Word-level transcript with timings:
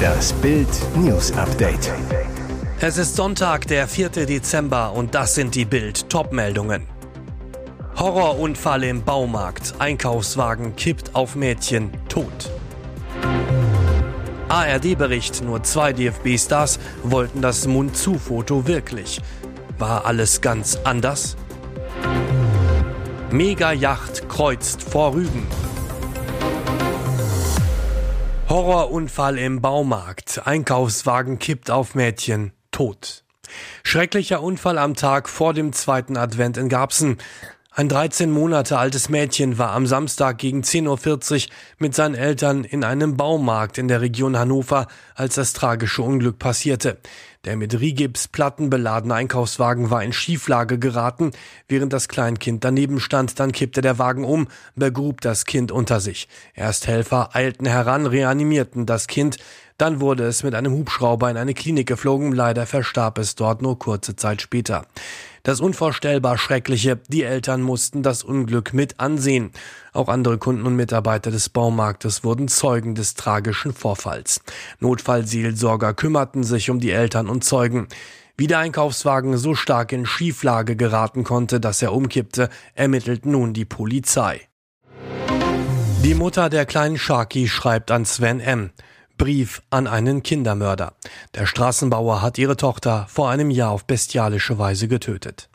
Das 0.00 0.32
Bild 0.34 0.68
News 0.96 1.32
Update. 1.32 1.92
Es 2.80 2.96
ist 2.96 3.16
Sonntag, 3.16 3.66
der 3.66 3.86
4. 3.86 4.10
Dezember 4.10 4.92
und 4.92 5.14
das 5.14 5.34
sind 5.34 5.54
die 5.54 5.64
Bild 5.64 6.08
Topmeldungen. 6.08 6.86
Horrorunfall 7.98 8.84
im 8.84 9.02
Baumarkt. 9.02 9.74
Einkaufswagen 9.78 10.74
kippt 10.76 11.14
auf 11.14 11.36
Mädchen 11.36 11.90
tot. 12.08 12.50
ARD-Bericht, 14.48 15.42
nur 15.44 15.62
zwei 15.62 15.92
DFB-Stars 15.92 16.78
wollten 17.02 17.42
das 17.42 17.66
Mund-zu-Foto 17.66 18.66
wirklich. 18.66 19.20
War 19.78 20.06
alles 20.06 20.40
ganz 20.40 20.78
anders? 20.84 21.36
Mega-Yacht 23.30 24.28
kreuzt 24.28 24.82
vor 24.82 25.14
Rügen. 25.14 25.46
Horrorunfall 28.50 29.38
im 29.38 29.60
Baumarkt. 29.60 30.44
Einkaufswagen 30.44 31.38
kippt 31.38 31.70
auf 31.70 31.94
Mädchen. 31.94 32.50
Tot. 32.72 33.22
Schrecklicher 33.84 34.42
Unfall 34.42 34.76
am 34.76 34.96
Tag 34.96 35.28
vor 35.28 35.54
dem 35.54 35.72
zweiten 35.72 36.16
Advent 36.16 36.56
in 36.56 36.68
Garbsen. 36.68 37.18
Ein 37.72 37.88
13 37.88 38.32
Monate 38.32 38.78
altes 38.78 39.08
Mädchen 39.10 39.56
war 39.56 39.70
am 39.70 39.86
Samstag 39.86 40.38
gegen 40.38 40.62
10.40 40.62 41.46
Uhr 41.46 41.52
mit 41.78 41.94
seinen 41.94 42.16
Eltern 42.16 42.64
in 42.64 42.82
einem 42.82 43.16
Baumarkt 43.16 43.78
in 43.78 43.86
der 43.86 44.00
Region 44.00 44.36
Hannover, 44.36 44.88
als 45.14 45.36
das 45.36 45.52
tragische 45.52 46.02
Unglück 46.02 46.40
passierte. 46.40 46.98
Der 47.44 47.56
mit 47.56 47.78
Rigipsplatten 47.78 48.70
beladene 48.70 49.14
Einkaufswagen 49.14 49.88
war 49.88 50.02
in 50.02 50.12
Schieflage 50.12 50.80
geraten, 50.80 51.30
während 51.68 51.92
das 51.92 52.08
Kleinkind 52.08 52.64
daneben 52.64 52.98
stand, 52.98 53.38
dann 53.38 53.52
kippte 53.52 53.82
der 53.82 54.00
Wagen 54.00 54.24
um, 54.24 54.48
begrub 54.74 55.20
das 55.20 55.44
Kind 55.44 55.70
unter 55.70 56.00
sich. 56.00 56.26
Ersthelfer 56.54 57.36
eilten 57.36 57.66
heran, 57.66 58.06
reanimierten 58.06 58.84
das 58.84 59.06
Kind, 59.06 59.36
dann 59.78 60.00
wurde 60.00 60.24
es 60.24 60.42
mit 60.42 60.54
einem 60.54 60.72
Hubschrauber 60.72 61.30
in 61.30 61.38
eine 61.38 61.54
Klinik 61.54 61.86
geflogen, 61.86 62.32
leider 62.32 62.66
verstarb 62.66 63.16
es 63.16 63.36
dort 63.36 63.62
nur 63.62 63.78
kurze 63.78 64.16
Zeit 64.16 64.42
später. 64.42 64.84
Das 65.42 65.60
unvorstellbar 65.60 66.36
Schreckliche, 66.36 67.00
die 67.08 67.22
Eltern 67.22 67.62
mussten 67.62 68.02
das 68.02 68.22
Unglück 68.22 68.74
mit 68.74 69.00
ansehen. 69.00 69.52
Auch 69.92 70.08
andere 70.08 70.38
Kunden 70.38 70.66
und 70.66 70.76
Mitarbeiter 70.76 71.30
des 71.30 71.48
Baumarktes 71.48 72.24
wurden 72.24 72.48
Zeugen 72.48 72.94
des 72.94 73.14
tragischen 73.14 73.72
Vorfalls. 73.72 74.42
Notfallseelsorger 74.80 75.94
kümmerten 75.94 76.44
sich 76.44 76.68
um 76.68 76.78
die 76.78 76.90
Eltern 76.90 77.28
und 77.28 77.42
Zeugen. 77.44 77.88
Wie 78.36 78.46
der 78.46 78.58
Einkaufswagen 78.58 79.36
so 79.36 79.54
stark 79.54 79.92
in 79.92 80.06
Schieflage 80.06 80.76
geraten 80.76 81.24
konnte, 81.24 81.60
dass 81.60 81.82
er 81.82 81.92
umkippte, 81.92 82.48
ermittelt 82.74 83.26
nun 83.26 83.52
die 83.52 83.64
Polizei. 83.66 84.48
Die 86.02 86.14
Mutter 86.14 86.48
der 86.48 86.64
kleinen 86.64 86.96
Sharky 86.96 87.48
schreibt 87.48 87.90
an 87.90 88.06
Sven 88.06 88.40
M. 88.40 88.70
Brief 89.20 89.60
an 89.68 89.86
einen 89.86 90.22
Kindermörder. 90.22 90.94
Der 91.34 91.44
Straßenbauer 91.44 92.22
hat 92.22 92.38
ihre 92.38 92.56
Tochter 92.56 93.06
vor 93.10 93.28
einem 93.28 93.50
Jahr 93.50 93.70
auf 93.70 93.84
bestialische 93.84 94.58
Weise 94.58 94.88
getötet. 94.88 95.50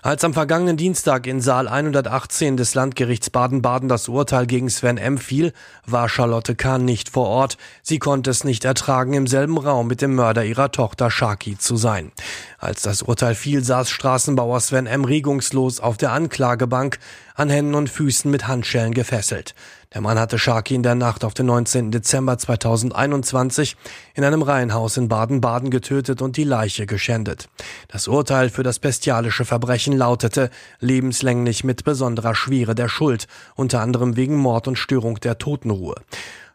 Als 0.00 0.24
am 0.24 0.32
vergangenen 0.32 0.78
Dienstag 0.78 1.26
in 1.26 1.42
Saal 1.42 1.68
118 1.68 2.56
des 2.56 2.74
Landgerichts 2.74 3.28
Baden-Baden 3.28 3.90
das 3.90 4.08
Urteil 4.08 4.46
gegen 4.46 4.70
Sven 4.70 4.96
M. 4.96 5.18
fiel, 5.18 5.52
war 5.84 6.08
Charlotte 6.08 6.54
Kahn 6.54 6.86
nicht 6.86 7.10
vor 7.10 7.26
Ort. 7.26 7.58
Sie 7.82 7.98
konnte 7.98 8.30
es 8.30 8.44
nicht 8.44 8.64
ertragen, 8.64 9.12
im 9.12 9.26
selben 9.26 9.58
Raum 9.58 9.88
mit 9.88 10.00
dem 10.00 10.14
Mörder 10.14 10.46
ihrer 10.46 10.72
Tochter 10.72 11.10
Shaki 11.10 11.58
zu 11.58 11.76
sein. 11.76 12.12
Als 12.58 12.80
das 12.80 13.02
Urteil 13.02 13.34
fiel, 13.34 13.62
saß 13.62 13.90
Straßenbauer 13.90 14.60
Sven 14.60 14.86
M. 14.86 15.04
regungslos 15.04 15.80
auf 15.80 15.98
der 15.98 16.12
Anklagebank, 16.12 16.98
an 17.34 17.50
Händen 17.50 17.74
und 17.74 17.90
Füßen 17.90 18.30
mit 18.30 18.46
Handschellen 18.46 18.94
gefesselt. 18.94 19.54
Der 19.96 20.02
Mann 20.02 20.18
hatte 20.18 20.38
Sharky 20.38 20.74
in 20.74 20.82
der 20.82 20.94
Nacht 20.94 21.24
auf 21.24 21.32
den 21.32 21.46
19. 21.46 21.90
Dezember 21.90 22.36
2021 22.36 23.78
in 24.12 24.24
einem 24.24 24.42
Reihenhaus 24.42 24.98
in 24.98 25.08
Baden-Baden 25.08 25.70
getötet 25.70 26.20
und 26.20 26.36
die 26.36 26.44
Leiche 26.44 26.84
geschändet. 26.84 27.48
Das 27.88 28.06
Urteil 28.06 28.50
für 28.50 28.62
das 28.62 28.78
bestialische 28.78 29.46
Verbrechen 29.46 29.96
lautete 29.96 30.50
lebenslänglich 30.80 31.64
mit 31.64 31.84
besonderer 31.84 32.34
Schwere 32.34 32.74
der 32.74 32.90
Schuld, 32.90 33.26
unter 33.54 33.80
anderem 33.80 34.16
wegen 34.16 34.36
Mord 34.36 34.68
und 34.68 34.76
Störung 34.76 35.18
der 35.20 35.38
Totenruhe. 35.38 35.94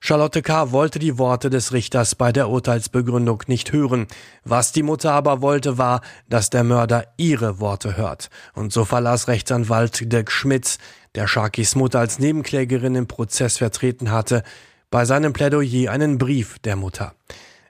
Charlotte 0.04 0.42
K. 0.42 0.72
wollte 0.72 0.98
die 0.98 1.20
Worte 1.20 1.52
des 1.52 1.74
Richters 1.74 2.16
bei 2.16 2.32
der 2.32 2.50
Urteilsbegründung 2.50 3.44
nicht 3.46 3.72
hören. 3.72 4.08
Was 4.44 4.72
die 4.72 4.82
Mutter 4.82 5.12
aber 5.14 5.44
wollte, 5.44 5.78
war, 5.78 6.02
dass 6.28 6.50
der 6.50 6.64
Mörder 6.64 7.06
ihre 7.18 7.60
Worte 7.60 7.98
hört. 7.98 8.32
Und 8.56 8.74
so 8.74 8.84
verlas 8.84 9.28
Rechtsanwalt 9.28 10.12
Dirk 10.12 10.32
Schmitz, 10.32 10.80
der 11.16 11.28
Sharkys 11.28 11.76
Mutter 11.76 12.00
als 12.00 12.20
Nebenklägerin 12.20 12.96
im 12.96 13.08
Prozess 13.08 13.58
vertreten 13.58 14.12
hatte, 14.12 14.44
bei 14.90 15.06
seinem 15.06 15.34
Plädoyer 15.34 15.92
einen 15.92 16.18
Brief 16.18 16.60
der 16.60 16.76
Mutter. 16.76 17.16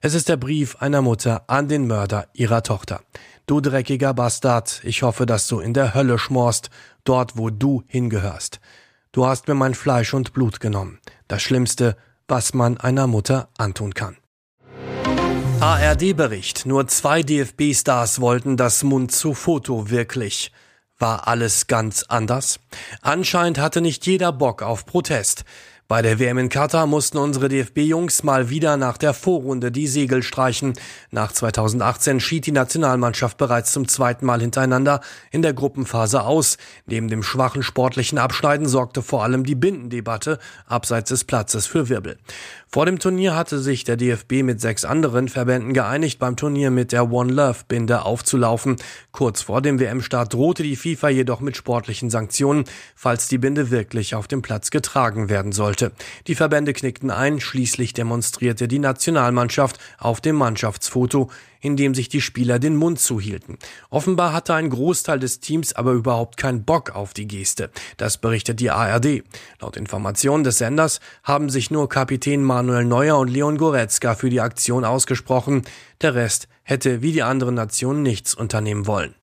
Es 0.01 0.13
ist 0.13 0.29
der 0.29 0.37
Brief 0.37 0.77
einer 0.77 1.01
Mutter 1.01 1.43
an 1.47 1.67
den 1.67 1.87
Mörder 1.87 2.27
ihrer 2.33 2.63
Tochter. 2.63 3.01
Du 3.45 3.61
dreckiger 3.61 4.13
Bastard, 4.13 4.81
ich 4.83 5.03
hoffe, 5.03 5.25
dass 5.25 5.47
du 5.47 5.59
in 5.59 5.73
der 5.73 5.93
Hölle 5.93 6.17
schmorst, 6.17 6.69
dort 7.03 7.37
wo 7.37 7.49
du 7.49 7.83
hingehörst. 7.87 8.59
Du 9.11 9.25
hast 9.25 9.47
mir 9.47 9.55
mein 9.55 9.75
Fleisch 9.75 10.13
und 10.13 10.33
Blut 10.33 10.59
genommen. 10.59 10.99
Das 11.27 11.41
Schlimmste, 11.41 11.97
was 12.27 12.53
man 12.53 12.77
einer 12.77 13.07
Mutter 13.07 13.49
antun 13.57 13.93
kann. 13.93 14.17
ARD-Bericht. 15.59 16.65
Nur 16.65 16.87
zwei 16.87 17.21
DFB-Stars 17.21 18.21
wollten 18.21 18.57
das 18.57 18.83
Mund-zu-Foto 18.83 19.91
wirklich. 19.91 20.51
War 21.01 21.27
alles 21.27 21.65
ganz 21.65 22.05
anders? 22.09 22.59
Anscheinend 23.01 23.57
hatte 23.57 23.81
nicht 23.81 24.05
jeder 24.05 24.31
Bock 24.31 24.61
auf 24.61 24.85
Protest. 24.85 25.45
Bei 25.87 26.03
der 26.03 26.19
WM 26.19 26.37
in 26.37 26.47
Katar 26.47 26.85
mussten 26.85 27.17
unsere 27.17 27.49
DFB-Jungs 27.49 28.23
mal 28.23 28.49
wieder 28.51 28.77
nach 28.77 28.97
der 28.97 29.15
Vorrunde 29.15 29.71
die 29.71 29.87
Segel 29.87 30.21
streichen. 30.21 30.73
Nach 31.09 31.31
2018 31.31 32.19
schied 32.19 32.45
die 32.45 32.51
Nationalmannschaft 32.51 33.37
bereits 33.37 33.71
zum 33.71 33.87
zweiten 33.87 34.27
Mal 34.27 34.41
hintereinander 34.41 35.01
in 35.31 35.41
der 35.41 35.53
Gruppenphase 35.53 36.21
aus. 36.21 36.57
Neben 36.85 37.09
dem 37.09 37.23
schwachen 37.23 37.63
sportlichen 37.63 38.19
Abschneiden 38.19 38.67
sorgte 38.67 39.01
vor 39.01 39.23
allem 39.23 39.43
die 39.43 39.55
Bindendebatte 39.55 40.37
abseits 40.67 41.09
des 41.09 41.23
Platzes 41.23 41.65
für 41.65 41.89
Wirbel. 41.89 42.19
Vor 42.73 42.85
dem 42.85 42.99
Turnier 42.99 43.35
hatte 43.35 43.59
sich 43.59 43.83
der 43.83 43.97
DFB 43.97 44.43
mit 44.43 44.61
sechs 44.61 44.85
anderen 44.85 45.27
Verbänden 45.27 45.73
geeinigt, 45.73 46.19
beim 46.19 46.37
Turnier 46.37 46.71
mit 46.71 46.93
der 46.93 47.11
One 47.11 47.33
Love 47.33 47.65
Binde 47.67 48.05
aufzulaufen. 48.05 48.77
Kurz 49.11 49.41
vor 49.41 49.61
dem 49.61 49.77
WM-Start 49.77 50.33
drohte 50.33 50.63
die 50.63 50.77
FIFA 50.77 51.09
jedoch 51.09 51.41
mit 51.41 51.57
sportlichen 51.57 52.09
Sanktionen, 52.09 52.63
falls 52.95 53.27
die 53.27 53.39
Binde 53.39 53.71
wirklich 53.71 54.15
auf 54.15 54.29
dem 54.29 54.41
Platz 54.41 54.71
getragen 54.71 55.27
werden 55.27 55.51
sollte. 55.51 55.91
Die 56.27 56.35
Verbände 56.35 56.71
knickten 56.71 57.11
ein, 57.11 57.41
schließlich 57.41 57.91
demonstrierte 57.91 58.69
die 58.69 58.79
Nationalmannschaft 58.79 59.77
auf 59.97 60.21
dem 60.21 60.37
Mannschaftsfoto, 60.37 61.29
in 61.61 61.77
dem 61.77 61.95
sich 61.95 62.09
die 62.09 62.21
Spieler 62.21 62.59
den 62.59 62.75
Mund 62.75 62.99
zuhielten. 62.99 63.57
Offenbar 63.89 64.33
hatte 64.33 64.53
ein 64.53 64.69
Großteil 64.69 65.19
des 65.19 65.39
Teams 65.39 65.73
aber 65.73 65.93
überhaupt 65.93 66.37
keinen 66.37 66.65
Bock 66.65 66.95
auf 66.95 67.13
die 67.13 67.27
Geste. 67.27 67.69
Das 67.97 68.17
berichtet 68.17 68.59
die 68.59 68.71
ARD. 68.71 69.23
Laut 69.61 69.77
Informationen 69.77 70.43
des 70.43 70.57
Senders 70.57 70.99
haben 71.23 71.49
sich 71.49 71.71
nur 71.71 71.87
Kapitän 71.87 72.43
Manuel 72.43 72.85
Neuer 72.85 73.17
und 73.17 73.29
Leon 73.29 73.57
Goretzka 73.57 74.15
für 74.15 74.29
die 74.29 74.41
Aktion 74.41 74.83
ausgesprochen. 74.83 75.63
Der 76.01 76.15
Rest 76.15 76.47
hätte 76.63 77.01
wie 77.01 77.11
die 77.11 77.23
anderen 77.23 77.55
Nationen 77.55 78.03
nichts 78.03 78.33
unternehmen 78.33 78.87
wollen. 78.87 79.15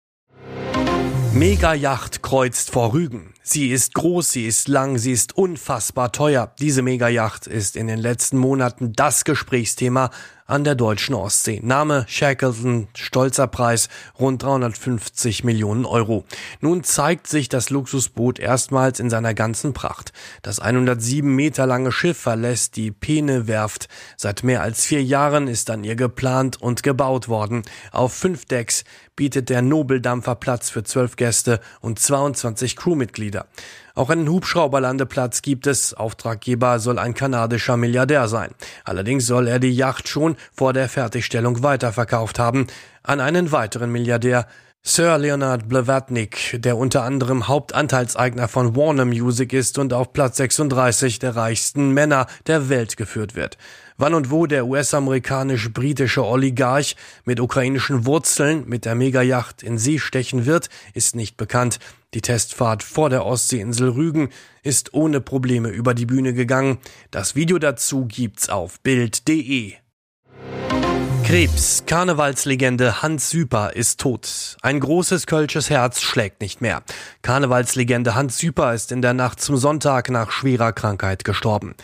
Mega-Yacht 1.32 2.22
kreuzt 2.22 2.71
vor 2.71 2.94
Rügen. 2.94 3.34
Sie 3.43 3.71
ist 3.71 3.94
groß, 3.94 4.31
sie 4.31 4.47
ist 4.47 4.66
lang, 4.66 4.98
sie 4.98 5.12
ist 5.12 5.37
unfassbar 5.37 6.10
teuer. 6.10 6.53
Diese 6.59 6.82
Mega-Yacht 6.82 7.47
ist 7.47 7.77
in 7.77 7.87
den 7.87 7.98
letzten 7.98 8.38
Monaten 8.38 8.93
das 8.94 9.25
Gesprächsthema 9.25 10.10
an 10.48 10.64
der 10.64 10.75
deutschen 10.75 11.14
Ostsee. 11.14 11.60
Name 11.62 12.06
Shackleton, 12.09 12.88
stolzer 12.97 13.47
Preis 13.47 13.91
rund 14.19 14.42
350 14.42 15.44
Millionen 15.44 15.84
Euro. 15.84 16.25
Nun 16.60 16.82
zeigt 16.82 17.26
sich 17.26 17.50
das 17.50 17.69
Luxusboot 17.69 18.38
erstmals 18.38 18.98
in 18.98 19.10
seiner 19.10 19.34
ganzen 19.34 19.75
Pracht. 19.75 20.12
Das 20.41 20.59
107 20.59 21.32
Meter 21.32 21.66
lange 21.66 21.92
Schiff 21.92 22.16
verlässt 22.16 22.76
die 22.76 22.91
Peene-Werft. 22.91 23.89
Seit 24.16 24.42
mehr 24.42 24.62
als 24.62 24.86
vier 24.86 25.04
Jahren 25.04 25.48
ist 25.48 25.68
an 25.68 25.84
ihr 25.84 25.97
geplant 25.97 26.60
und 26.60 26.83
gebaut 26.83 27.28
worden. 27.28 27.62
Auf 27.92 28.15
fünf 28.15 28.47
Decks 28.47 28.84
bietet 29.16 29.51
der 29.51 29.60
Nobeldampfer 29.60 30.34
Platz 30.34 30.71
für 30.71 30.83
zwölf 30.83 31.16
Gäste 31.16 31.60
und 31.80 31.98
22 31.98 32.74
Crewmitglieder. 32.74 33.47
Auch 33.98 34.10
einen 34.10 34.28
Hubschrauberlandeplatz 34.28 35.42
gibt 35.42 35.66
es. 35.66 35.92
Auftraggeber 35.92 36.78
soll 36.78 37.00
ein 37.00 37.15
kanadischer 37.15 37.77
Milliardär 37.77 38.28
sein. 38.28 38.53
Allerdings 38.84 39.27
soll 39.27 39.48
er 39.48 39.59
die 39.59 39.74
Yacht 39.74 40.06
schon 40.06 40.36
vor 40.54 40.72
der 40.72 40.89
Fertigstellung 40.89 41.65
weiterverkauft 41.65 42.39
haben 42.39 42.68
an 43.03 43.18
einen 43.18 43.50
weiteren 43.50 43.91
Milliardär, 43.91 44.47
Sir 44.84 45.18
Leonard 45.18 45.68
Blavatnik, 45.68 46.60
der 46.62 46.77
unter 46.77 47.03
anderem 47.03 47.48
Hauptanteilseigner 47.48 48.47
von 48.47 48.77
Warner 48.77 49.04
Music 49.04 49.53
ist 49.53 49.78
und 49.78 49.92
auf 49.92 50.12
Platz 50.12 50.36
36 50.36 51.18
der 51.18 51.34
reichsten 51.34 51.91
Männer 51.91 52.28
der 52.47 52.68
Welt 52.68 52.97
geführt 52.97 53.34
wird. 53.34 53.59
Wann 54.00 54.15
und 54.15 54.30
wo 54.30 54.47
der 54.47 54.66
US-amerikanisch-britische 54.66 56.24
Oligarch 56.24 56.95
mit 57.24 57.41
ukrainischen 57.41 58.06
Wurzeln 58.06 58.62
mit 58.68 58.84
der 58.84 58.95
Megayacht 58.95 59.65
in 59.65 59.77
See 59.77 59.98
stechen 59.98 60.47
wird, 60.47 60.71
ist 60.95 61.16
nicht 61.16 61.36
bekannt. 61.36 61.80
Die 62.15 62.21
Testfahrt 62.21 62.84
vor 62.84 63.10
der 63.10 63.27
Ostseeinsel 63.27 63.89
Rügen 63.89 64.28
ist 64.62 64.95
ohne 64.95 65.21
Probleme 65.21 65.71
über 65.71 65.95
die 65.95 66.06
Bühne 66.06 66.33
gegangen. 66.33 66.78
Das 67.10 67.34
Video 67.34 67.59
dazu 67.59 68.06
gibt's 68.06 68.48
auf 68.48 68.80
Bild.de. 68.80 69.74
Krebs, 71.28 71.84
Karnevalslegende 71.84 73.03
Hans 73.03 73.28
Süper 73.28 73.77
ist 73.77 74.01
tot. 74.01 74.57
Ein 74.63 74.80
großes 74.80 75.27
kölsches 75.27 75.69
Herz 75.69 76.01
schlägt 76.01 76.41
nicht 76.41 76.63
mehr. 76.63 76.83
Karnevalslegende 77.21 78.15
Hans 78.15 78.39
Süper 78.39 78.72
ist 78.72 78.92
in 78.92 79.03
der 79.03 79.13
Nacht 79.13 79.39
zum 79.39 79.59
Sonntag 79.59 80.09
nach 80.09 80.30
schwerer 80.30 80.72
Krankheit 80.72 81.25
gestorben. 81.25 81.75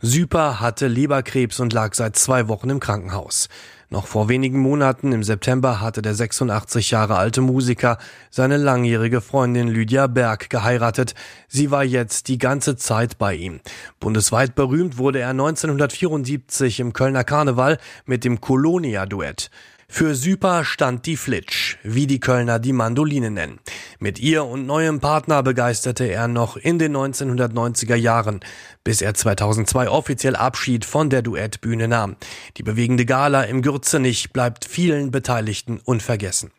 Süper 0.00 0.58
hatte 0.58 0.86
Leberkrebs 0.86 1.60
und 1.60 1.74
lag 1.74 1.92
seit 1.92 2.16
zwei 2.16 2.48
Wochen 2.48 2.70
im 2.70 2.80
Krankenhaus. 2.80 3.50
Noch 3.90 4.06
vor 4.06 4.28
wenigen 4.28 4.58
Monaten 4.58 5.12
im 5.12 5.22
September 5.22 5.80
hatte 5.80 6.02
der 6.02 6.14
86 6.14 6.90
Jahre 6.90 7.16
alte 7.16 7.40
Musiker 7.40 7.98
seine 8.30 8.56
langjährige 8.56 9.20
Freundin 9.20 9.68
Lydia 9.68 10.06
Berg 10.06 10.50
geheiratet. 10.50 11.14
Sie 11.48 11.70
war 11.70 11.84
jetzt 11.84 12.28
die 12.28 12.38
ganze 12.38 12.76
Zeit 12.76 13.18
bei 13.18 13.34
ihm. 13.34 13.60
Bundesweit 14.00 14.54
berühmt 14.54 14.98
wurde 14.98 15.20
er 15.20 15.30
1974 15.30 16.80
im 16.80 16.92
Kölner 16.92 17.24
Karneval 17.24 17.78
mit 18.06 18.24
dem 18.24 18.40
Colonia-Duett. 18.40 19.50
Für 19.88 20.14
Süper 20.14 20.64
stand 20.64 21.06
die 21.06 21.16
Flitsch, 21.16 21.76
wie 21.82 22.06
die 22.06 22.20
Kölner 22.20 22.58
die 22.58 22.72
Mandoline 22.72 23.30
nennen. 23.30 23.60
Mit 23.98 24.18
ihr 24.18 24.44
und 24.44 24.66
neuem 24.66 25.00
Partner 25.00 25.42
begeisterte 25.42 26.04
er 26.04 26.26
noch 26.28 26.56
in 26.56 26.78
den 26.78 26.96
1990er 26.96 27.94
Jahren, 27.94 28.40
bis 28.82 29.02
er 29.02 29.14
2002 29.14 29.88
offiziell 29.88 30.36
Abschied 30.36 30.84
von 30.84 31.10
der 31.10 31.22
Duettbühne 31.22 31.88
nahm. 31.88 32.16
Die 32.56 32.62
bewegende 32.62 33.06
Gala 33.06 33.42
im 33.42 33.62
Gürzenich 33.62 34.32
bleibt 34.32 34.64
vielen 34.64 35.10
Beteiligten 35.10 35.80
unvergessen. 35.84 36.50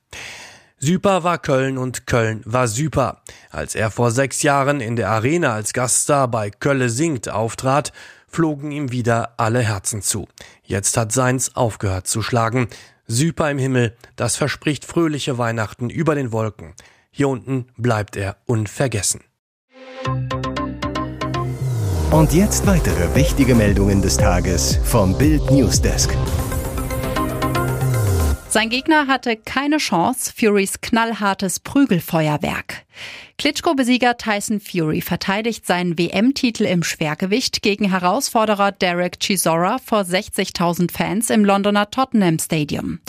Süper 0.77 1.23
war 1.23 1.37
Köln 1.37 1.77
und 1.77 2.05
Köln 2.05 2.41
war 2.45 2.67
Süper. 2.67 3.21
Als 3.49 3.75
er 3.75 3.91
vor 3.91 4.11
sechs 4.11 4.43
Jahren 4.43 4.81
in 4.81 4.95
der 4.95 5.09
Arena 5.09 5.53
als 5.53 5.73
Gaststar 5.73 6.27
bei 6.27 6.49
Kölle 6.51 6.89
singt 6.89 7.29
auftrat, 7.29 7.91
flogen 8.27 8.71
ihm 8.71 8.91
wieder 8.91 9.33
alle 9.37 9.61
Herzen 9.61 10.01
zu. 10.01 10.27
Jetzt 10.63 10.97
hat 10.97 11.11
seins 11.13 11.55
aufgehört 11.55 12.07
zu 12.07 12.21
schlagen. 12.21 12.67
Süper 13.07 13.51
im 13.51 13.57
Himmel, 13.57 13.95
das 14.15 14.35
verspricht 14.35 14.85
fröhliche 14.85 15.37
Weihnachten 15.37 15.89
über 15.89 16.15
den 16.15 16.31
Wolken. 16.31 16.73
Hier 17.11 17.29
unten 17.29 17.67
bleibt 17.77 18.15
er 18.15 18.37
unvergessen. 18.45 19.21
Und 22.11 22.33
jetzt 22.33 22.65
weitere 22.65 23.13
wichtige 23.15 23.55
Meldungen 23.55 24.01
des 24.01 24.17
Tages 24.17 24.79
vom 24.83 25.17
Bild 25.17 25.51
Newsdesk. 25.51 26.09
Sein 28.49 28.69
Gegner 28.69 29.07
hatte 29.07 29.35
keine 29.35 29.77
Chance, 29.77 30.31
Furys 30.35 30.79
knallhartes 30.79 31.59
Prügelfeuerwerk. 31.59 32.84
Klitschko-Besieger 33.37 34.17
Tyson 34.17 34.61
Fury 34.61 35.01
verteidigt 35.01 35.65
seinen 35.65 35.97
WM-Titel 35.99 36.63
im 36.63 36.83
Schwergewicht 36.83 37.61
gegen 37.61 37.89
Herausforderer 37.91 38.71
Derek 38.71 39.19
Chisora 39.19 39.77
vor 39.77 40.01
60.000 40.01 40.89
Fans 40.89 41.29
im 41.29 41.43
Londoner 41.43 41.91
Tottenham 41.91 42.39
Stadium. 42.39 42.99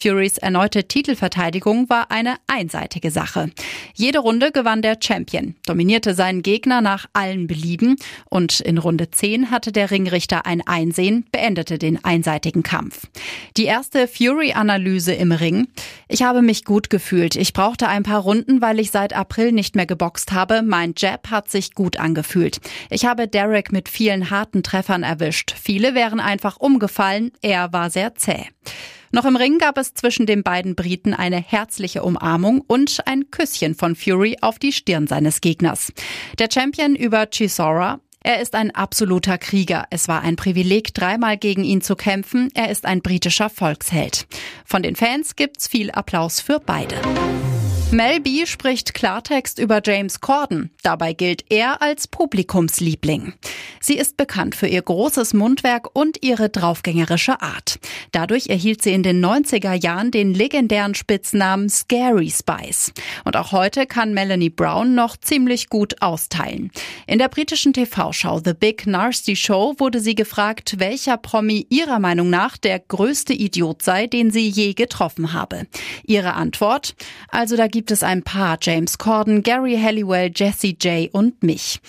Furys 0.00 0.38
erneute 0.38 0.84
Titelverteidigung 0.84 1.88
war 1.88 2.10
eine 2.10 2.36
einseitige 2.46 3.10
Sache. 3.10 3.50
Jede 3.94 4.18
Runde 4.18 4.52
gewann 4.52 4.82
der 4.82 4.98
Champion, 5.02 5.54
dominierte 5.66 6.14
seinen 6.14 6.42
Gegner 6.42 6.80
nach 6.80 7.06
allen 7.12 7.46
Belieben 7.46 7.96
und 8.28 8.60
in 8.60 8.78
Runde 8.78 9.10
10 9.10 9.50
hatte 9.50 9.70
der 9.70 9.90
Ringrichter 9.90 10.46
ein 10.46 10.66
Einsehen, 10.66 11.26
beendete 11.30 11.78
den 11.78 12.04
einseitigen 12.04 12.62
Kampf. 12.62 13.06
Die 13.56 13.64
erste 13.64 14.08
Fury-Analyse 14.08 15.12
im 15.12 15.32
Ring. 15.32 15.68
Ich 16.08 16.22
habe 16.22 16.42
mich 16.42 16.64
gut 16.64 16.90
gefühlt. 16.90 17.36
Ich 17.36 17.52
brauchte 17.52 17.88
ein 17.88 18.02
paar 18.02 18.20
Runden, 18.20 18.60
weil 18.60 18.80
ich 18.80 18.90
seit 18.90 19.14
April 19.14 19.33
nicht 19.52 19.64
nicht 19.64 19.76
mehr 19.76 19.86
geboxt 19.86 20.32
habe. 20.32 20.62
Mein 20.62 20.94
Jab 20.96 21.30
hat 21.30 21.50
sich 21.50 21.74
gut 21.74 21.98
angefühlt. 21.98 22.60
Ich 22.90 23.06
habe 23.06 23.26
Derek 23.26 23.72
mit 23.72 23.88
vielen 23.88 24.30
harten 24.30 24.62
Treffern 24.62 25.02
erwischt. 25.02 25.54
Viele 25.60 25.94
wären 25.94 26.20
einfach 26.20 26.58
umgefallen. 26.58 27.32
Er 27.42 27.72
war 27.72 27.90
sehr 27.90 28.14
zäh. 28.14 28.44
Noch 29.10 29.24
im 29.24 29.36
Ring 29.36 29.58
gab 29.58 29.78
es 29.78 29.94
zwischen 29.94 30.26
den 30.26 30.42
beiden 30.42 30.74
Briten 30.74 31.14
eine 31.14 31.38
herzliche 31.38 32.02
Umarmung 32.02 32.60
und 32.60 33.06
ein 33.06 33.30
Küsschen 33.30 33.74
von 33.74 33.96
Fury 33.96 34.36
auf 34.42 34.58
die 34.58 34.72
Stirn 34.72 35.06
seines 35.06 35.40
Gegners. 35.40 35.92
Der 36.38 36.48
Champion 36.52 36.94
über 36.94 37.26
Chisora 37.26 38.00
er 38.26 38.40
ist 38.40 38.54
ein 38.54 38.70
absoluter 38.70 39.36
Krieger. 39.36 39.84
Es 39.90 40.08
war 40.08 40.22
ein 40.22 40.36
Privileg, 40.36 40.94
dreimal 40.94 41.36
gegen 41.36 41.62
ihn 41.62 41.82
zu 41.82 41.94
kämpfen. 41.94 42.48
Er 42.54 42.70
ist 42.70 42.86
ein 42.86 43.02
britischer 43.02 43.50
Volksheld. 43.50 44.26
Von 44.64 44.82
den 44.82 44.96
Fans 44.96 45.36
gibt's 45.36 45.68
viel 45.68 45.90
Applaus 45.90 46.40
für 46.40 46.58
beide. 46.58 46.96
Mel 47.94 48.18
B 48.18 48.44
spricht 48.44 48.92
Klartext 48.92 49.60
über 49.60 49.80
James 49.84 50.20
Corden. 50.20 50.70
Dabei 50.82 51.12
gilt 51.12 51.44
er 51.48 51.80
als 51.80 52.08
Publikumsliebling. 52.08 53.34
Sie 53.78 53.96
ist 53.96 54.16
bekannt 54.16 54.56
für 54.56 54.66
ihr 54.66 54.82
großes 54.82 55.32
Mundwerk 55.32 55.90
und 55.92 56.24
ihre 56.24 56.48
draufgängerische 56.48 57.40
Art. 57.40 57.78
Dadurch 58.10 58.48
erhielt 58.48 58.82
sie 58.82 58.94
in 58.94 59.04
den 59.04 59.24
90er 59.24 59.74
Jahren 59.74 60.10
den 60.10 60.34
legendären 60.34 60.96
Spitznamen 60.96 61.68
Scary 61.68 62.30
Spice. 62.30 62.92
Und 63.24 63.36
auch 63.36 63.52
heute 63.52 63.86
kann 63.86 64.12
Melanie 64.12 64.50
Brown 64.50 64.96
noch 64.96 65.16
ziemlich 65.16 65.68
gut 65.68 66.02
austeilen. 66.02 66.72
In 67.06 67.20
der 67.20 67.28
britischen 67.28 67.74
TV-Show 67.74 68.40
The 68.44 68.54
Big 68.54 68.88
Nasty 68.88 69.36
Show 69.36 69.76
wurde 69.78 70.00
sie 70.00 70.16
gefragt, 70.16 70.80
welcher 70.80 71.16
Promi 71.16 71.64
ihrer 71.70 72.00
Meinung 72.00 72.28
nach 72.28 72.56
der 72.56 72.80
größte 72.80 73.34
Idiot 73.34 73.82
sei, 73.82 74.08
den 74.08 74.32
sie 74.32 74.48
je 74.48 74.72
getroffen 74.72 75.32
habe. 75.32 75.68
Ihre 76.04 76.34
Antwort? 76.34 76.96
Also 77.28 77.56
da 77.56 77.68
gibt 77.68 77.83
gibt 77.84 77.90
es 77.90 78.02
ein 78.02 78.22
paar, 78.22 78.56
James 78.62 78.96
Corden, 78.96 79.42
Gary 79.42 79.78
Halliwell, 79.78 80.30
Jesse 80.34 80.68
J 80.68 81.12
und 81.12 81.42
mich. 81.42 81.82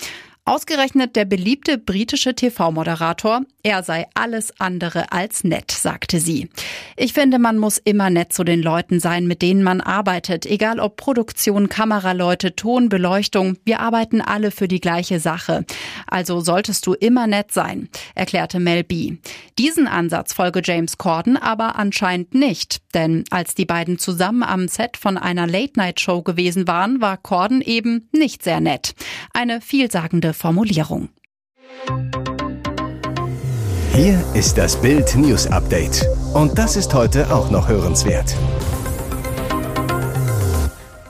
Ausgerechnet 0.48 1.16
der 1.16 1.24
beliebte 1.24 1.76
britische 1.76 2.36
TV-Moderator, 2.36 3.40
er 3.64 3.82
sei 3.82 4.06
alles 4.14 4.60
andere 4.60 5.10
als 5.10 5.42
nett, 5.42 5.72
sagte 5.72 6.20
sie. 6.20 6.48
Ich 6.96 7.14
finde, 7.14 7.40
man 7.40 7.58
muss 7.58 7.78
immer 7.78 8.10
nett 8.10 8.32
zu 8.32 8.44
den 8.44 8.62
Leuten 8.62 9.00
sein, 9.00 9.26
mit 9.26 9.42
denen 9.42 9.64
man 9.64 9.80
arbeitet, 9.80 10.46
egal 10.46 10.78
ob 10.78 10.98
Produktion, 10.98 11.68
Kameraleute, 11.68 12.54
Ton, 12.54 12.88
Beleuchtung, 12.88 13.56
wir 13.64 13.80
arbeiten 13.80 14.20
alle 14.20 14.52
für 14.52 14.68
die 14.68 14.80
gleiche 14.80 15.18
Sache. 15.18 15.64
Also 16.06 16.38
solltest 16.38 16.86
du 16.86 16.94
immer 16.94 17.26
nett 17.26 17.50
sein, 17.50 17.88
erklärte 18.14 18.60
Mel 18.60 18.84
B. 18.84 19.16
Diesen 19.58 19.88
Ansatz 19.88 20.32
folge 20.32 20.60
James 20.62 20.96
Corden 20.96 21.36
aber 21.36 21.74
anscheinend 21.74 22.36
nicht, 22.36 22.82
denn 22.94 23.24
als 23.30 23.56
die 23.56 23.66
beiden 23.66 23.98
zusammen 23.98 24.44
am 24.44 24.68
Set 24.68 24.96
von 24.96 25.18
einer 25.18 25.48
Late-Night-Show 25.48 26.22
gewesen 26.22 26.68
waren, 26.68 27.00
war 27.00 27.16
Corden 27.16 27.62
eben 27.62 28.08
nicht 28.12 28.44
sehr 28.44 28.60
nett. 28.60 28.94
Eine 29.34 29.60
vielsagende 29.60 30.35
Formulierung. 30.36 31.08
Hier 33.92 34.22
ist 34.34 34.58
das 34.58 34.80
Bild 34.80 35.16
News 35.16 35.46
Update. 35.46 36.06
Und 36.34 36.58
das 36.58 36.76
ist 36.76 36.92
heute 36.94 37.34
auch 37.34 37.50
noch 37.50 37.66
hörenswert. 37.66 38.36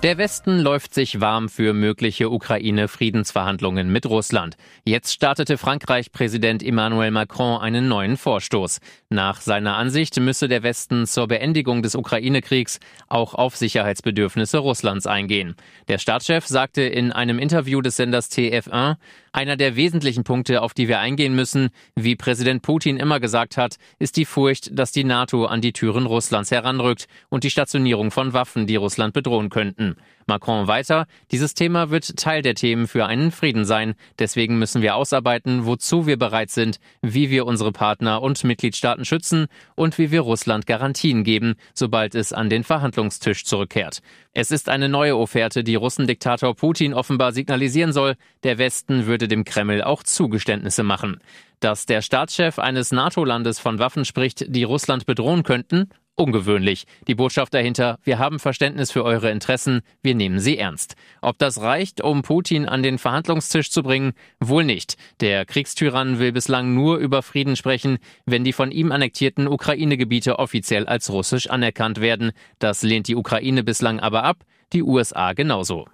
Der 0.06 0.18
Westen 0.18 0.60
läuft 0.60 0.94
sich 0.94 1.20
warm 1.20 1.48
für 1.48 1.72
mögliche 1.72 2.30
Ukraine-Friedensverhandlungen 2.30 3.90
mit 3.90 4.06
Russland. 4.06 4.56
Jetzt 4.84 5.12
startete 5.12 5.58
Frankreich-Präsident 5.58 6.62
Emmanuel 6.62 7.10
Macron 7.10 7.60
einen 7.60 7.88
neuen 7.88 8.16
Vorstoß. 8.16 8.78
Nach 9.08 9.40
seiner 9.40 9.74
Ansicht 9.74 10.20
müsse 10.20 10.46
der 10.46 10.62
Westen 10.62 11.06
zur 11.06 11.26
Beendigung 11.26 11.82
des 11.82 11.96
Ukraine-Kriegs 11.96 12.78
auch 13.08 13.34
auf 13.34 13.56
Sicherheitsbedürfnisse 13.56 14.58
Russlands 14.58 15.08
eingehen. 15.08 15.56
Der 15.88 15.98
Staatschef 15.98 16.46
sagte 16.46 16.82
in 16.82 17.10
einem 17.10 17.40
Interview 17.40 17.80
des 17.80 17.96
Senders 17.96 18.30
TF1, 18.30 18.98
einer 19.36 19.58
der 19.58 19.76
wesentlichen 19.76 20.24
Punkte, 20.24 20.62
auf 20.62 20.72
die 20.72 20.88
wir 20.88 20.98
eingehen 20.98 21.36
müssen, 21.36 21.68
wie 21.94 22.16
Präsident 22.16 22.62
Putin 22.62 22.96
immer 22.96 23.20
gesagt 23.20 23.58
hat, 23.58 23.76
ist 23.98 24.16
die 24.16 24.24
Furcht, 24.24 24.70
dass 24.76 24.92
die 24.92 25.04
NATO 25.04 25.44
an 25.44 25.60
die 25.60 25.74
Türen 25.74 26.06
Russlands 26.06 26.50
heranrückt 26.50 27.06
und 27.28 27.44
die 27.44 27.50
Stationierung 27.50 28.10
von 28.10 28.32
Waffen, 28.32 28.66
die 28.66 28.76
Russland 28.76 29.12
bedrohen 29.12 29.50
könnten. 29.50 29.96
Macron 30.26 30.66
weiter, 30.66 31.06
dieses 31.30 31.54
Thema 31.54 31.90
wird 31.90 32.16
Teil 32.16 32.42
der 32.42 32.54
Themen 32.54 32.88
für 32.88 33.06
einen 33.06 33.30
Frieden 33.30 33.64
sein. 33.64 33.94
Deswegen 34.18 34.58
müssen 34.58 34.82
wir 34.82 34.96
ausarbeiten, 34.96 35.66
wozu 35.66 36.06
wir 36.06 36.18
bereit 36.18 36.50
sind, 36.50 36.80
wie 37.00 37.30
wir 37.30 37.46
unsere 37.46 37.70
Partner 37.70 38.22
und 38.22 38.42
Mitgliedstaaten 38.42 39.04
schützen 39.04 39.46
und 39.76 39.98
wie 39.98 40.10
wir 40.10 40.22
Russland 40.22 40.66
Garantien 40.66 41.22
geben, 41.22 41.54
sobald 41.74 42.14
es 42.14 42.32
an 42.32 42.50
den 42.50 42.64
Verhandlungstisch 42.64 43.44
zurückkehrt. 43.44 44.02
Es 44.32 44.50
ist 44.50 44.68
eine 44.68 44.88
neue 44.88 45.16
Offerte, 45.16 45.62
die 45.62 45.76
Russendiktator 45.76 46.54
Putin 46.56 46.92
offenbar 46.92 47.32
signalisieren 47.32 47.92
soll, 47.92 48.16
der 48.42 48.58
Westen 48.58 49.06
würde 49.06 49.28
dem 49.28 49.44
Kreml 49.44 49.82
auch 49.82 50.02
Zugeständnisse 50.02 50.82
machen. 50.82 51.20
Dass 51.60 51.86
der 51.86 52.02
Staatschef 52.02 52.58
eines 52.58 52.90
NATO-Landes 52.90 53.60
von 53.60 53.78
Waffen 53.78 54.04
spricht, 54.04 54.44
die 54.48 54.64
Russland 54.64 55.06
bedrohen 55.06 55.42
könnten, 55.42 55.88
ungewöhnlich. 56.16 56.84
Die 57.06 57.14
Botschaft 57.14 57.54
dahinter, 57.54 57.98
wir 58.02 58.18
haben 58.18 58.38
Verständnis 58.38 58.90
für 58.90 59.04
eure 59.04 59.30
Interessen, 59.30 59.82
wir 60.02 60.14
nehmen 60.14 60.38
sie 60.40 60.58
ernst. 60.58 60.96
Ob 61.20 61.38
das 61.38 61.60
reicht, 61.60 62.00
um 62.00 62.22
Putin 62.22 62.66
an 62.66 62.82
den 62.82 62.98
Verhandlungstisch 62.98 63.70
zu 63.70 63.82
bringen? 63.82 64.12
Wohl 64.40 64.64
nicht. 64.64 64.96
Der 65.20 65.44
Kriegstyrann 65.44 66.18
will 66.18 66.32
bislang 66.32 66.74
nur 66.74 66.96
über 66.96 67.22
Frieden 67.22 67.56
sprechen, 67.56 67.98
wenn 68.24 68.44
die 68.44 68.52
von 68.52 68.72
ihm 68.72 68.92
annektierten 68.92 69.46
Ukraine-Gebiete 69.46 70.38
offiziell 70.38 70.86
als 70.86 71.10
russisch 71.10 71.48
anerkannt 71.48 72.00
werden. 72.00 72.32
Das 72.58 72.82
lehnt 72.82 73.08
die 73.08 73.16
Ukraine 73.16 73.62
bislang 73.62 74.00
aber 74.00 74.24
ab, 74.24 74.38
die 74.72 74.82
USA 74.82 75.32
genauso. 75.32 75.86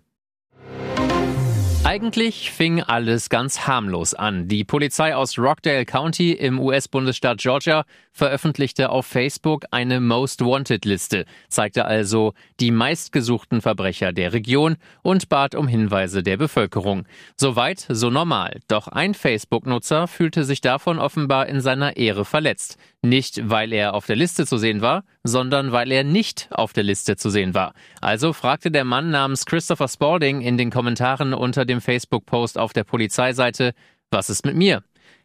Eigentlich 1.93 2.51
fing 2.51 2.81
alles 2.81 3.29
ganz 3.29 3.67
harmlos 3.67 4.15
an. 4.15 4.49
Die 4.49 4.65
Polizei 4.65 5.15
aus 5.15 5.39
Rockdale 5.39 5.85
County 5.85 6.33
im 6.33 6.59
US-Bundesstaat 6.59 7.37
Georgia 7.37 7.85
veröffentlichte 8.13 8.89
auf 8.89 9.05
Facebook 9.05 9.67
eine 9.73 10.01
Most 10.01 10.43
Wanted 10.43 10.87
Liste, 10.87 11.27
zeigte 11.49 11.85
also 11.85 12.33
die 12.61 12.71
meistgesuchten 12.71 13.61
Verbrecher 13.61 14.15
der 14.15 14.33
Region 14.33 14.77
und 15.03 15.29
bat 15.29 15.55
um 15.55 15.69
Hinweise 15.69 16.23
der 16.23 16.39
Bevölkerung. 16.39 17.05
Soweit, 17.37 17.85
so 17.91 18.09
normal. 18.09 18.61
Doch 18.69 18.89
ein 18.89 19.13
Facebook-Nutzer 19.13 20.09
fühlte 20.09 20.45
sich 20.45 20.63
davon 20.63 20.99
offenbar 20.99 21.47
in 21.47 21.61
seiner 21.61 21.99
Ehre 21.99 22.25
verletzt. 22.25 22.79
Nicht, 23.03 23.51
weil 23.51 23.71
er 23.71 23.93
auf 23.93 24.07
der 24.07 24.17
Liste 24.17 24.47
zu 24.47 24.57
sehen 24.57 24.81
war, 24.81 25.05
sondern 25.25 25.73
weil 25.73 25.93
er 25.93 26.05
nicht 26.05 26.49
auf 26.51 26.73
der 26.73 26.83
Liste 26.83 27.17
zu 27.17 27.31
sehen 27.31 27.55
war. 27.55 27.75
Also 28.01 28.33
fragte 28.33 28.71
der 28.71 28.85
Mann 28.85 29.11
namens 29.11 29.47
Christopher 29.47 29.89
Spalding 29.89 30.41
in 30.41 30.59
den 30.59 30.71
Kommentaren 30.71 31.35
unter 31.35 31.65
dem 31.65 31.81
Facebook-Post 31.81 32.59
auf 32.59 32.73
der 32.73 32.85
Polizeiseite, 32.85 33.73
was 34.11 34.31
ist 34.31 34.45
mit 34.45 34.57
mir? 34.57 34.83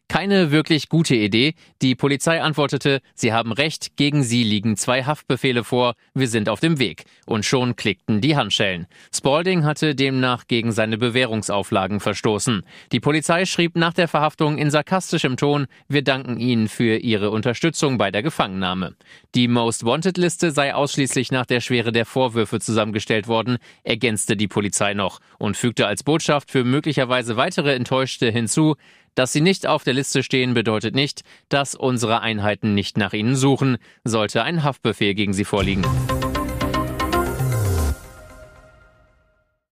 Keine 0.09 0.51
wirklich 0.51 0.87
gute 0.87 1.15
Idee. 1.15 1.53
Die 1.81 1.93
Polizei 1.93 2.41
antwortete, 2.41 3.01
sie 3.13 3.33
haben 3.33 3.51
recht, 3.51 3.97
gegen 3.97 4.23
sie 4.23 4.43
liegen 4.43 4.77
zwei 4.77 5.03
Haftbefehle 5.03 5.65
vor, 5.65 5.95
wir 6.13 6.29
sind 6.29 6.47
auf 6.47 6.61
dem 6.61 6.79
Weg. 6.79 7.03
Und 7.25 7.43
schon 7.43 7.75
klickten 7.75 8.21
die 8.21 8.37
Handschellen. 8.37 8.87
Spalding 9.13 9.65
hatte 9.65 9.95
demnach 9.95 10.47
gegen 10.47 10.71
seine 10.71 10.97
Bewährungsauflagen 10.97 11.99
verstoßen. 11.99 12.63
Die 12.93 13.01
Polizei 13.01 13.45
schrieb 13.45 13.75
nach 13.75 13.93
der 13.93 14.07
Verhaftung 14.07 14.57
in 14.57 14.71
sarkastischem 14.71 15.35
Ton, 15.35 15.67
wir 15.89 16.03
danken 16.03 16.39
Ihnen 16.39 16.69
für 16.69 16.95
Ihre 16.95 17.29
Unterstützung 17.29 17.97
bei 17.97 18.09
der 18.09 18.23
Gefangennahme. 18.23 18.95
Die 19.35 19.49
Most 19.49 19.83
Wanted 19.83 20.17
Liste 20.17 20.51
sei 20.51 20.73
ausschließlich 20.73 21.31
nach 21.33 21.45
der 21.45 21.59
Schwere 21.59 21.91
der 21.91 22.05
Vorwürfe 22.05 22.61
zusammengestellt 22.61 23.27
worden, 23.27 23.57
ergänzte 23.83 24.37
die 24.37 24.47
Polizei 24.47 24.93
noch 24.93 25.19
und 25.37 25.57
fügte 25.57 25.85
als 25.85 26.03
Botschaft 26.03 26.49
für 26.49 26.63
möglicherweise 26.63 27.35
weitere 27.35 27.75
Enttäuschte 27.75 28.31
hinzu, 28.31 28.75
dass 29.17 29.33
sie 29.33 29.41
nicht 29.41 29.65
auf 29.65 29.83
der 29.83 29.95
Liste 29.95 30.21
stehen, 30.21 30.53
bedeutet 30.53 30.93
nicht, 30.93 31.24
dass 31.50 31.74
unsere 31.74 32.21
Einheiten 32.21 32.75
nicht 32.75 32.97
nach 32.97 33.13
ihnen 33.13 33.36
suchen, 33.36 33.77
sollte 34.03 34.43
ein 34.43 34.63
Haftbefehl 34.63 35.15
gegen 35.15 35.33
sie 35.33 35.45
vorliegen. 35.45 35.83